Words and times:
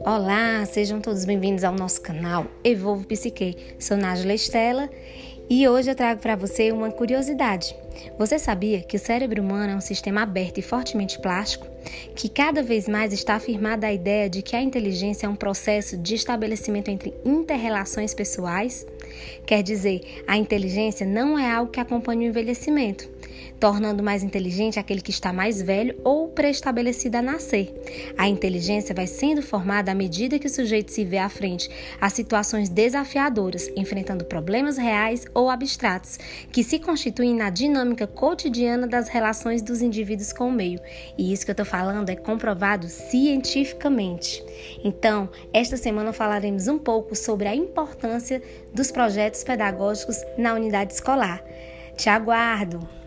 Olá, 0.00 0.64
sejam 0.64 1.00
todos 1.00 1.24
bem-vindos 1.24 1.64
ao 1.64 1.74
nosso 1.74 2.00
canal 2.00 2.46
Evolvo 2.64 3.06
Psique. 3.06 3.56
Sou 3.78 3.96
Nájula 3.96 4.34
Estela 4.34 4.88
e 5.50 5.68
hoje 5.68 5.90
eu 5.90 5.94
trago 5.94 6.20
para 6.20 6.36
você 6.36 6.72
uma 6.72 6.90
curiosidade. 6.90 7.76
Você 8.18 8.38
sabia 8.38 8.80
que 8.80 8.96
o 8.96 9.00
cérebro 9.00 9.42
humano 9.42 9.72
é 9.72 9.76
um 9.76 9.80
sistema 9.80 10.22
aberto 10.22 10.58
e 10.58 10.62
fortemente 10.62 11.20
plástico? 11.20 11.66
Que 12.14 12.28
cada 12.28 12.62
vez 12.62 12.88
mais 12.88 13.12
está 13.12 13.34
afirmada 13.34 13.86
a 13.86 13.92
ideia 13.92 14.28
de 14.28 14.42
que 14.42 14.56
a 14.56 14.62
inteligência 14.62 15.26
é 15.26 15.28
um 15.28 15.36
processo 15.36 15.96
de 15.96 16.14
estabelecimento 16.14 16.90
entre 16.90 17.14
interrelações 17.24 18.14
pessoais? 18.14 18.86
Quer 19.46 19.62
dizer, 19.62 20.22
a 20.26 20.36
inteligência 20.36 21.06
não 21.06 21.38
é 21.38 21.50
algo 21.50 21.70
que 21.70 21.80
acompanha 21.80 22.22
o 22.22 22.30
envelhecimento, 22.30 23.08
tornando 23.58 24.02
mais 24.02 24.22
inteligente 24.22 24.78
aquele 24.78 25.00
que 25.00 25.10
está 25.10 25.32
mais 25.32 25.62
velho 25.62 25.98
ou 26.04 26.28
pré-estabelecido 26.28 27.16
a 27.16 27.22
nascer. 27.22 27.74
A 28.16 28.28
inteligência 28.28 28.94
vai 28.94 29.06
sendo 29.06 29.42
formada 29.42 29.92
à 29.92 29.94
medida 29.94 30.38
que 30.38 30.46
o 30.46 30.50
sujeito 30.50 30.92
se 30.92 31.04
vê 31.04 31.18
à 31.18 31.28
frente 31.28 31.70
a 32.00 32.10
situações 32.10 32.68
desafiadoras, 32.68 33.70
enfrentando 33.76 34.24
problemas 34.24 34.76
reais 34.76 35.24
ou 35.32 35.48
abstratos, 35.48 36.18
que 36.52 36.62
se 36.62 36.78
constituem 36.78 37.34
na 37.34 37.50
dinâmica 37.88 38.06
cotidiana 38.06 38.86
das 38.86 39.08
relações 39.08 39.62
dos 39.62 39.80
indivíduos 39.80 40.32
com 40.32 40.48
o 40.48 40.52
meio. 40.52 40.80
E 41.16 41.32
isso 41.32 41.44
que 41.44 41.50
eu 41.50 41.54
estou 41.54 41.66
falando 41.66 42.10
é 42.10 42.16
comprovado 42.16 42.88
cientificamente. 42.88 44.44
Então, 44.84 45.28
esta 45.52 45.76
semana 45.76 46.12
falaremos 46.12 46.68
um 46.68 46.78
pouco 46.78 47.16
sobre 47.16 47.48
a 47.48 47.54
importância 47.54 48.42
dos 48.74 48.90
projetos 48.90 49.42
pedagógicos 49.42 50.22
na 50.36 50.54
unidade 50.54 50.92
escolar. 50.92 51.42
Te 51.96 52.08
aguardo! 52.08 52.97